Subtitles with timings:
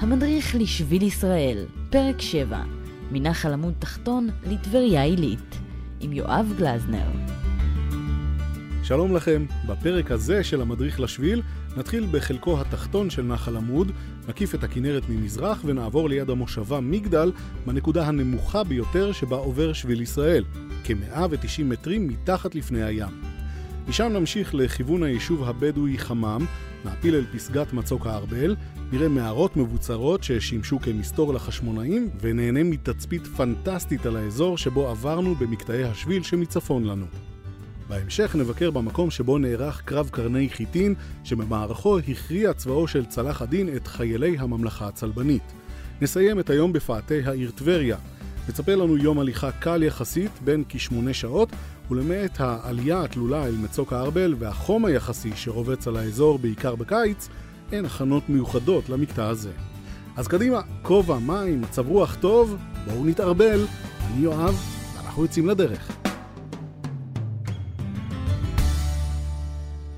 [0.00, 2.62] המדריך לשביל ישראל, פרק 7,
[3.12, 5.58] מנחל עמוד תחתון לטבריה עילית,
[6.00, 7.06] עם יואב גלזנר.
[8.82, 11.42] שלום לכם, בפרק הזה של המדריך לשביל
[11.76, 13.92] נתחיל בחלקו התחתון של נחל עמוד,
[14.28, 17.32] נקיף את הכנרת ממזרח ונעבור ליד המושבה מגדל,
[17.66, 20.44] בנקודה הנמוכה ביותר שבה עובר שביל ישראל,
[20.84, 23.35] כ-190 מטרים מתחת לפני הים.
[23.88, 26.46] משם נמשיך לכיוון היישוב הבדואי חמם,
[26.84, 28.56] נעפיל אל פסגת מצוק הארבל,
[28.92, 36.22] נראה מערות מבוצרות ששימשו כמסתור לחשמונאים, ונהנה מתצפית פנטסטית על האזור שבו עברנו במקטעי השביל
[36.22, 37.06] שמצפון לנו.
[37.88, 40.94] בהמשך נבקר במקום שבו נערך קרב קרני חיטין,
[41.24, 45.52] שבמערכו הכריע צבאו של צלח הדין את חיילי הממלכה הצלבנית.
[46.00, 47.96] נסיים את היום בפאתי העיר טבריה.
[48.48, 51.48] מצפה לנו יום הליכה קל יחסית, בין כשמונה שעות,
[51.90, 57.28] ולמעט העלייה התלולה אל מצוק הארבל והחום היחסי שרובץ על האזור בעיקר בקיץ,
[57.72, 59.52] אין הכנות מיוחדות למקטע הזה.
[60.16, 63.66] אז קדימה, כובע, מים, מצב רוח טוב, בואו נתערבל.
[64.00, 64.54] אני יואב,
[64.96, 65.96] ואנחנו יוצאים לדרך.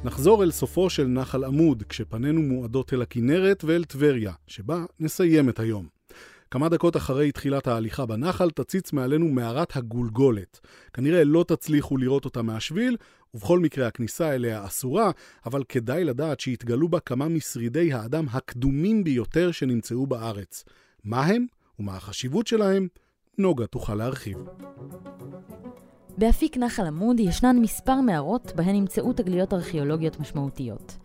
[0.04, 5.60] נחזור אל סופו של נחל עמוד, כשפנינו מועדות אל הכנרת ואל טבריה, שבה נסיים את
[5.60, 5.97] היום.
[6.50, 10.60] כמה דקות אחרי תחילת ההליכה בנחל תציץ מעלינו מערת הגולגולת.
[10.92, 12.96] כנראה לא תצליחו לראות אותה מהשביל,
[13.34, 15.10] ובכל מקרה הכניסה אליה אסורה,
[15.46, 20.64] אבל כדאי לדעת שהתגלו בה כמה משרידי האדם הקדומים ביותר שנמצאו בארץ.
[21.04, 21.46] מה הם
[21.78, 22.88] ומה החשיבות שלהם?
[23.38, 24.38] נוגה תוכל להרחיב.
[26.18, 30.96] באפיק נחל עמוד ישנן מספר מערות בהן נמצאו תגליות ארכיאולוגיות משמעותיות.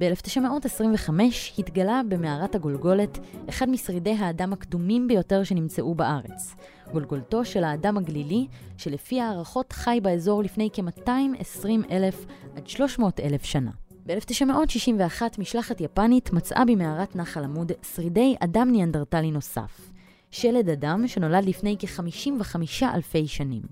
[0.00, 1.10] ב-1925
[1.58, 6.54] התגלה במערת הגולגולת אחד משרידי האדם הקדומים ביותר שנמצאו בארץ.
[6.92, 13.70] גולגולתו של האדם הגלילי, שלפי הערכות חי באזור לפני כ-220 אלף עד 300 אלף שנה.
[14.06, 19.90] ב-1961 משלחת יפנית מצאה במערת נחל עמוד שרידי אדם ניאנדרטלי נוסף.
[20.30, 22.56] שלד אדם שנולד לפני כ-55
[22.94, 23.62] אלפי שנים.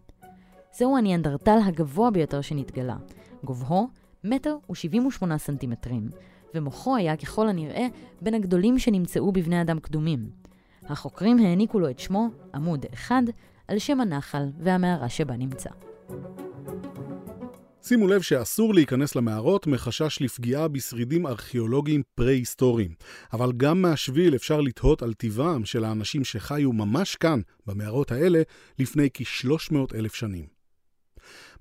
[0.73, 2.97] זהו הניאנדרטל הגבוה ביותר שנתגלה.
[3.45, 3.89] גובהו
[4.25, 6.09] מטר ושבעים ושמונה סנטימטרים,
[6.55, 7.87] ומוחו היה ככל הנראה
[8.23, 10.31] בין הגדולים שנמצאו בבני אדם קדומים.
[10.83, 13.23] החוקרים העניקו לו את שמו, עמוד אחד,
[13.69, 15.71] על שם הנחל והמערה שבה נמצא.
[17.83, 22.95] שימו לב שאסור להיכנס למערות מחשש לפגיעה בשרידים ארכיאולוגיים פרה-היסטוריים.
[23.33, 28.43] אבל גם מהשביל אפשר לתהות על טיבם של האנשים שחיו ממש כאן, במערות האלה,
[28.79, 30.58] לפני כ-300 אלף שנים.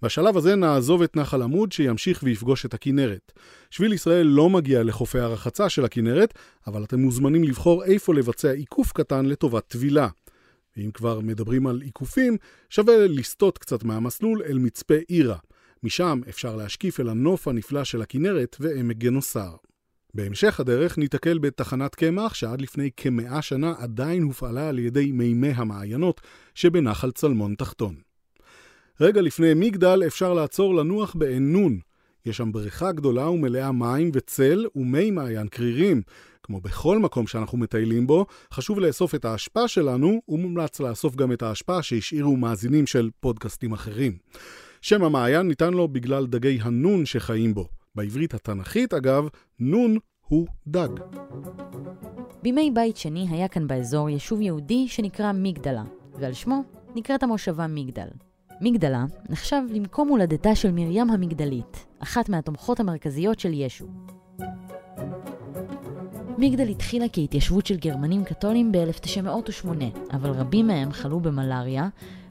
[0.01, 3.31] בשלב הזה נעזוב את נחל עמוד שימשיך ויפגוש את הכנרת.
[3.69, 6.33] שביל ישראל לא מגיע לחופי הרחצה של הכנרת,
[6.67, 10.07] אבל אתם מוזמנים לבחור איפה לבצע עיקוף קטן לטובת טבילה.
[10.77, 12.37] ואם כבר מדברים על עיקופים,
[12.69, 15.37] שווה לסטות קצת מהמסלול אל מצפה עירה.
[15.83, 19.55] משם אפשר להשקיף אל הנוף הנפלא של הכנרת ועמק גנוסר.
[20.13, 26.21] בהמשך הדרך ניתקל בתחנת קמח שעד לפני כמאה שנה עדיין הופעלה על ידי מימי המעיינות
[26.55, 28.06] שבנחל צלמון תחתון.
[29.01, 31.79] רגע לפני מגדל אפשר לעצור לנוח בעין נון.
[32.25, 36.01] יש שם בריכה גדולה ומלאה מים וצל ומי מעיין קרירים.
[36.43, 41.41] כמו בכל מקום שאנחנו מטיילים בו, חשוב לאסוף את האשפה שלנו, ומומלץ לאסוף גם את
[41.41, 44.17] האשפה שהשאירו מאזינים של פודקאסטים אחרים.
[44.81, 47.67] שם המעיין ניתן לו בגלל דגי הנון שחיים בו.
[47.95, 49.27] בעברית התנ"כית, אגב,
[49.59, 49.97] נון
[50.27, 50.89] הוא דג.
[52.43, 55.83] בימי בית שני היה כאן באזור יישוב יהודי שנקרא מגדלה,
[56.19, 56.63] ועל שמו
[56.95, 58.07] נקראת המושבה מגדל.
[58.61, 63.85] מגדלה נחשב למקום הולדתה של מרים המגדלית, אחת מהתומכות המרכזיות של ישו.
[66.37, 69.67] מגדל התחילה כהתיישבות של גרמנים קתולים ב-1908,
[70.13, 71.89] אבל רבים מהם חלו במלאריה,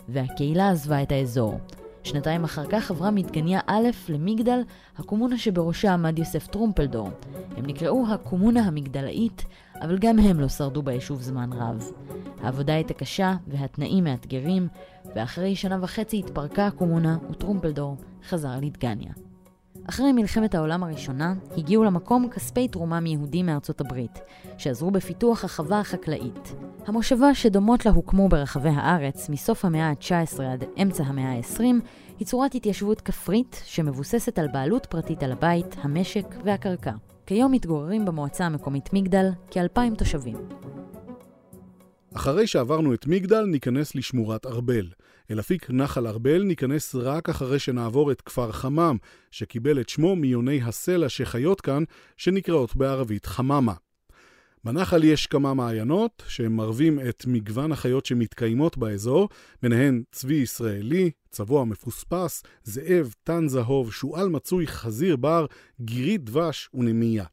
[0.09, 1.59] והקהילה עזבה את האזור.
[2.03, 4.61] שנתיים אחר כך עברה מדגניה א' למגדל,
[4.97, 7.09] הקומונה שבראשה עמד יוסף טרומפלדור.
[7.57, 9.45] הם נקראו הקומונה המגדלאית,
[9.83, 11.91] אבל גם הם לא שרדו ביישוב זמן רב.
[12.41, 14.69] העבודה הייתה קשה והתנאים מאתגרים,
[15.15, 17.97] ואחרי שנה וחצי התפרקה הקומונה וטרומפלדור
[18.29, 19.13] חזר לדגניה.
[19.89, 24.21] אחרי מלחמת העולם הראשונה, הגיעו למקום כספי תרומה מיהודים מארצות הברית,
[24.59, 26.55] שעזרו בפיתוח החווה החקלאית.
[26.87, 31.63] המושבה שדומות לה הוקמו ברחבי הארץ מסוף המאה ה-19 עד אמצע המאה ה-20,
[32.19, 36.93] היא צורת התיישבות כפרית שמבוססת על בעלות פרטית על הבית, המשק והקרקע.
[37.27, 40.37] כיום מתגוררים במועצה המקומית מגדל כאלפיים תושבים.
[42.15, 44.89] אחרי שעברנו את מגדל, ניכנס לשמורת ארבל.
[45.31, 48.97] אל אפיק נחל ארבל ניכנס רק אחרי שנעבור את כפר חמם,
[49.31, 51.83] שקיבל את שמו מיוני הסלע שחיות כאן,
[52.17, 53.75] שנקראות בערבית חממה.
[54.67, 59.29] בנחל יש כמה מעיינות שמרבים את מגוון החיות שמתקיימות באזור,
[59.63, 65.47] ביניהן צבי ישראלי, צבוע מפוספס, זאב, תן זהוב, שועל מצוי, חזיר בר,
[65.81, 67.25] גירית דבש ונמייה.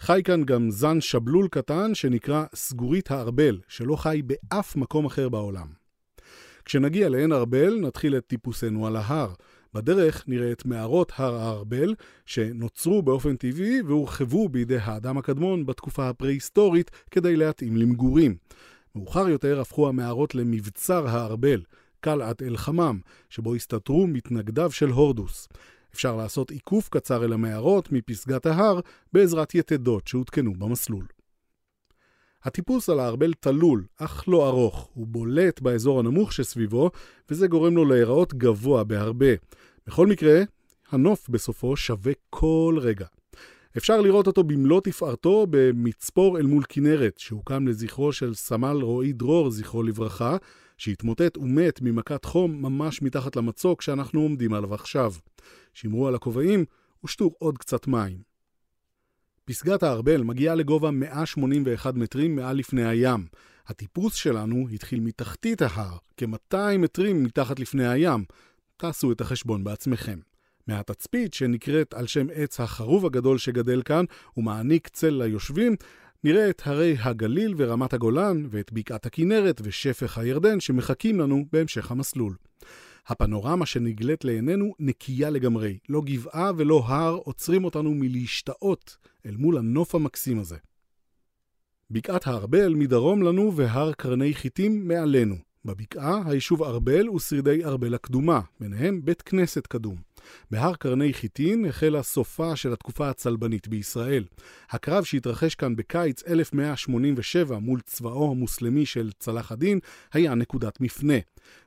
[0.00, 5.66] חי כאן גם זן שבלול קטן שנקרא סגורית הארבל, שלא חי באף מקום אחר בעולם.
[6.64, 9.32] כשנגיע לעין ארבל, נתחיל את טיפוסנו על ההר.
[9.74, 11.94] בדרך נראה את מערות הר הארבל,
[12.26, 18.36] שנוצרו באופן טבעי והורחבו בידי האדם הקדמון בתקופה הפרה-היסטורית כדי להתאים למגורים.
[18.94, 21.62] מאוחר יותר הפכו המערות למבצר הארבל,
[22.00, 25.48] קלעת אל-חמם, שבו הסתתרו מתנגדיו של הורדוס.
[25.94, 28.80] אפשר לעשות עיקוף קצר אל המערות מפסגת ההר
[29.12, 31.06] בעזרת יתדות שהותקנו במסלול.
[32.44, 34.90] הטיפוס על הארבל תלול, אך לא ארוך.
[34.94, 36.90] הוא בולט באזור הנמוך שסביבו,
[37.30, 39.34] וזה גורם לו להיראות גבוה בהרבה.
[39.86, 40.42] בכל מקרה,
[40.90, 43.06] הנוף בסופו שווה כל רגע.
[43.76, 49.50] אפשר לראות אותו במלוא תפארתו במצפור אל מול כנרת, שהוקם לזכרו של סמל רועי דרור,
[49.50, 50.36] זכרו לברכה,
[50.78, 55.12] שהתמוטט ומת ממכת חום ממש מתחת למצוק שאנחנו עומדים עליו עכשיו.
[55.74, 56.64] שמרו על הכובעים
[57.04, 58.31] ושתו עוד קצת מים.
[59.44, 63.26] פסגת הארבל מגיעה לגובה 181 מטרים מעל לפני הים.
[63.66, 68.24] הטיפוס שלנו התחיל מתחתית ההר, כ-200 מטרים מתחת לפני הים.
[68.76, 70.18] תעשו את החשבון בעצמכם.
[70.66, 74.04] מהתצפית, שנקראת על שם עץ החרוב הגדול שגדל כאן
[74.36, 75.76] ומעניק צל ליושבים,
[76.24, 82.34] נראה את הרי הגליל ורמת הגולן, ואת בקעת הכנרת ושפך הירדן שמחכים לנו בהמשך המסלול.
[83.06, 85.78] הפנורמה שנגלית לעינינו נקייה לגמרי.
[85.88, 88.96] לא גבעה ולא הר עוצרים אותנו מלהשתאות
[89.26, 90.56] אל מול הנוף המקסים הזה.
[91.90, 95.36] בקעת הארבל מדרום לנו והר קרני חיטים מעלינו.
[95.64, 99.96] בבקעה היישוב ארבל ושרידי ארבל הקדומה, ביניהם בית כנסת קדום.
[100.50, 104.24] בהר קרני חיטין החלה סופה של התקופה הצלבנית בישראל.
[104.70, 109.78] הקרב שהתרחש כאן בקיץ 1187 מול צבאו המוסלמי של צלאח א-דין
[110.12, 111.18] היה נקודת מפנה.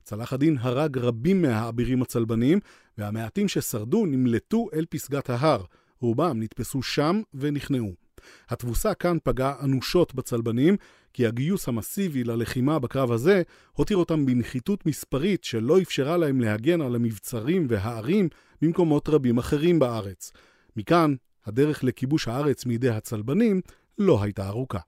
[0.03, 2.59] צלאח א-דין הרג רבים מהאבירים הצלבנים,
[2.97, 5.63] והמעטים ששרדו נמלטו אל פסגת ההר.
[5.99, 8.04] רובם נתפסו שם ונכנעו.
[8.49, 10.75] התבוסה כאן פגעה אנושות בצלבנים,
[11.13, 13.41] כי הגיוס המסיבי ללחימה בקרב הזה
[13.73, 18.29] הותיר אותם בנחיתות מספרית שלא אפשרה להם להגן על המבצרים והערים
[18.61, 20.31] במקומות רבים אחרים בארץ.
[20.75, 23.61] מכאן, הדרך לכיבוש הארץ מידי הצלבנים
[23.97, 24.79] לא הייתה ארוכה.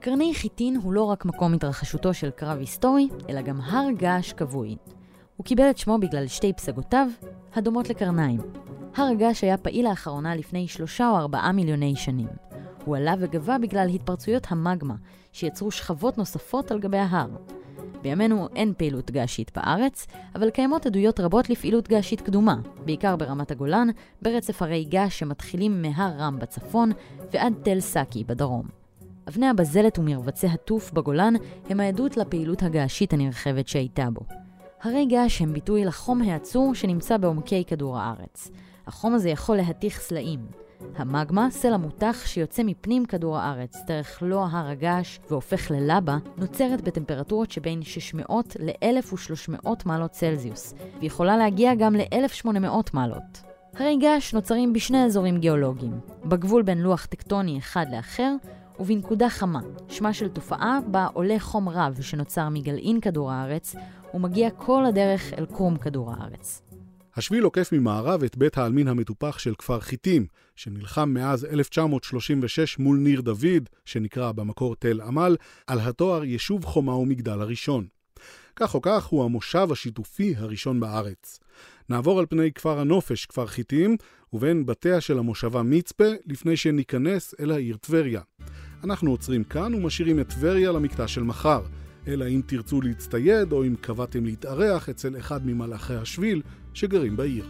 [0.00, 4.76] קרני חיטין הוא לא רק מקום התרחשותו של קרב היסטורי, אלא גם הר געש כבוי.
[5.36, 7.08] הוא קיבל את שמו בגלל שתי פסגותיו,
[7.54, 8.40] הדומות לקרניים.
[8.96, 12.28] הר הגעש היה פעיל לאחרונה לפני שלושה או ארבעה מיליוני שנים.
[12.84, 14.94] הוא עלה וגבה בגלל התפרצויות המגמה,
[15.32, 17.28] שיצרו שכבות נוספות על גבי ההר.
[18.02, 23.88] בימינו אין פעילות געשית בארץ, אבל קיימות עדויות רבות לפעילות געשית קדומה, בעיקר ברמת הגולן,
[24.22, 26.92] ברצף הרי געש שמתחילים מהר רם בצפון
[27.32, 28.68] ועד תל סאקי בדרום.
[29.28, 31.34] אבני הבזלת ומרבצי הטוף בגולן
[31.68, 34.20] הם העדות לפעילות הגעשית הנרחבת שהייתה בו.
[34.82, 38.50] הרי געש הם ביטוי לחום העצור שנמצא בעומקי כדור הארץ.
[38.88, 40.40] החום הזה יכול להתיך סלעים.
[40.96, 47.50] המגמה, סלע מותח שיוצא מפנים כדור הארץ דרך לא הר הגעש והופך ללבה, נוצרת בטמפרטורות
[47.50, 53.42] שבין 600 ל-1300 מעלות צלזיוס, ויכולה להגיע גם ל-1800 מעלות.
[53.74, 58.34] הרי געש נוצרים בשני אזורים גיאולוגיים, בגבול בין לוח טקטוני אחד לאחר,
[58.80, 63.76] ובנקודה חמה, שמה של תופעה בה עולה חום רב שנוצר מגלעין כדור הארץ,
[64.14, 66.67] ומגיע כל הדרך אל קרום כדור הארץ.
[67.18, 70.26] השביל עוקף ממערב את בית העלמין המטופח של כפר חיטים,
[70.56, 77.40] שנלחם מאז 1936 מול ניר דוד, שנקרא במקור תל עמל, על התואר יישוב חומה ומגדל
[77.40, 77.86] הראשון.
[78.56, 81.40] כך או כך הוא המושב השיתופי הראשון בארץ.
[81.88, 83.96] נעבור על פני כפר הנופש, כפר חיטים,
[84.32, 88.20] ובין בתיה של המושבה מצפה, לפני שניכנס אל העיר טבריה.
[88.84, 91.62] אנחנו עוצרים כאן ומשאירים את טבריה למקטע של מחר,
[92.06, 96.42] אלא אם תרצו להצטייד או אם קבעתם להתארח אצל אחד ממלאכי השביל
[96.74, 97.46] שגרים בעיר.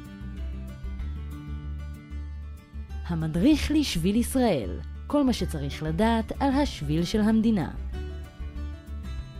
[3.07, 7.71] המדריך לשביל ישראל, כל מה שצריך לדעת על השביל של המדינה.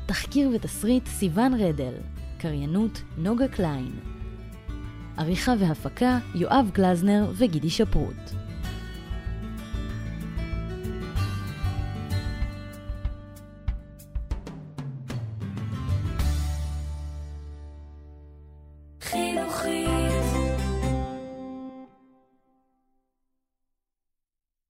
[0.07, 1.95] תחקיר ותסריט סיון רדל,
[2.39, 3.93] קריינות נוגה קליין.
[5.17, 8.38] עריכה והפקה יואב גלזנר וגידי שפרוט.